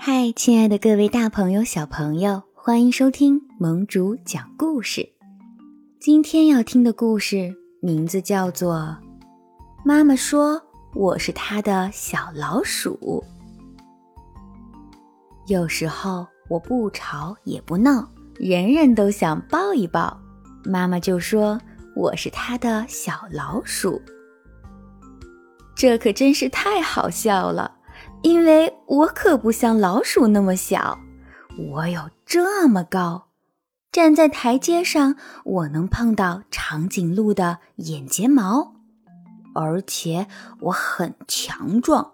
[0.00, 5.04] 嗨，亲爱的各位大朋友、小朋友，欢迎收听盟主讲故事。
[5.98, 8.76] 今天要听的故事名字叫做
[9.84, 10.62] 《妈妈说
[10.94, 12.96] 我是她的小老鼠》。
[15.48, 20.16] 有时候我不吵也不闹，人人都想抱一抱，
[20.64, 21.60] 妈妈就说
[21.96, 24.00] 我是她的小老鼠。
[25.74, 27.77] 这可真是太好笑了。
[28.22, 30.98] 因为我可不像老鼠那么小，
[31.72, 33.28] 我有这么高，
[33.92, 38.74] 站在台阶上，我能碰到长颈鹿的眼睫毛，
[39.54, 40.26] 而且
[40.60, 42.12] 我很强壮。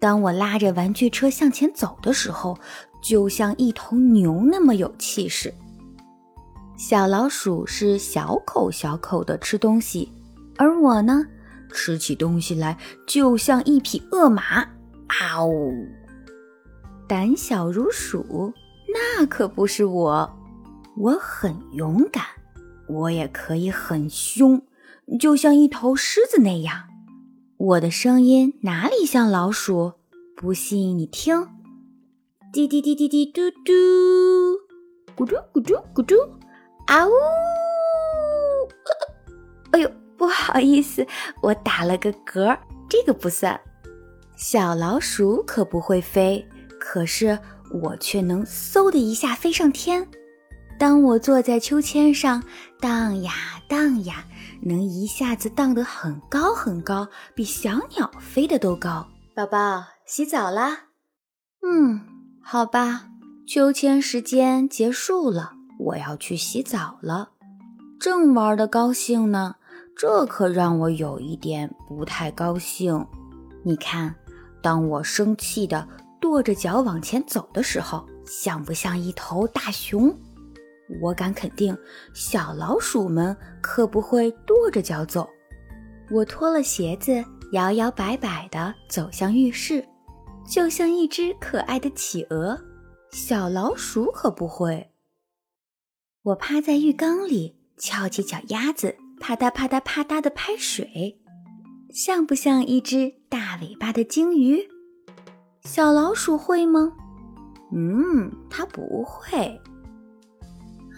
[0.00, 2.58] 当我拉着玩具车向前走的时候，
[3.02, 5.52] 就像一头牛那么有气势。
[6.76, 10.12] 小老鼠是小口小口的吃东西，
[10.56, 11.24] 而我呢，
[11.72, 14.66] 吃起东西来就像一匹恶马。
[15.08, 15.72] 啊呜！
[17.08, 18.52] 胆小如鼠，
[18.92, 20.38] 那可不是我。
[20.96, 22.24] 我很勇敢，
[22.88, 24.62] 我也可以很凶，
[25.18, 26.84] 就像一头狮子那样。
[27.56, 29.94] 我的声音哪里像老鼠？
[30.36, 31.48] 不信你听，
[32.52, 33.72] 滴滴滴滴滴嘟嘟，
[35.16, 36.14] 咕嘟咕嘟咕嘟，
[36.86, 37.10] 啊呜！
[39.72, 41.06] 哎呦，不好意思，
[41.42, 43.60] 我打了个嗝，这个不算。
[44.38, 46.46] 小老鼠可不会飞，
[46.78, 47.36] 可是
[47.82, 50.06] 我却能嗖的一下飞上天。
[50.78, 52.40] 当我坐在秋千上
[52.78, 53.32] 荡呀
[53.68, 54.24] 荡呀，
[54.62, 59.08] 能一下子荡得很高很高，比小鸟飞得都高。
[59.34, 60.84] 宝宝，洗澡啦？
[61.66, 62.00] 嗯，
[62.40, 63.06] 好吧。
[63.44, 67.30] 秋千时间结束了，我要去洗澡了。
[67.98, 69.56] 正玩的高兴呢，
[69.96, 73.04] 这可让我有一点不太高兴。
[73.64, 74.14] 你看。
[74.62, 75.88] 当我生气的
[76.20, 80.14] 跺着脚往前走的时候，像不像一头大熊？
[81.02, 81.76] 我敢肯定，
[82.14, 85.28] 小老鼠们可不会跺着脚走。
[86.10, 89.86] 我脱了鞋子，摇摇摆摆地走向浴室，
[90.50, 92.58] 就像一只可爱的企鹅。
[93.10, 94.90] 小老鼠可不会。
[96.22, 101.20] 我趴在浴缸里，翘起脚丫子，啪嗒啪嗒啪嗒地拍水。
[101.92, 104.58] 像不像一只大大尾巴的鲸鱼？
[105.62, 106.92] 小老鼠会吗？
[107.72, 109.58] 嗯，它不会。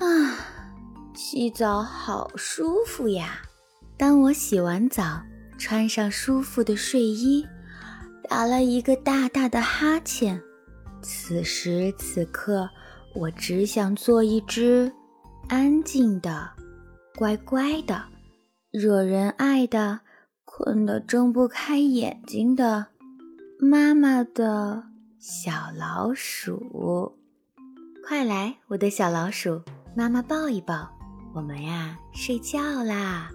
[0.00, 0.34] 啊，
[1.14, 3.40] 洗澡好舒服呀！
[3.96, 5.22] 当我洗完澡，
[5.58, 7.46] 穿上舒服的睡衣，
[8.28, 10.42] 打了一个大大的哈欠。
[11.02, 12.68] 此时此刻，
[13.14, 14.92] 我只想做一只
[15.48, 16.50] 安静的、
[17.14, 18.02] 乖乖的、
[18.72, 20.00] 惹人爱的。
[20.62, 22.88] 困得睁不开眼睛的
[23.58, 24.84] 妈妈的
[25.18, 27.16] 小老鼠，
[28.06, 29.62] 快来，我的小老鼠，
[29.96, 30.90] 妈妈抱一抱，
[31.34, 33.30] 我们呀睡觉啦。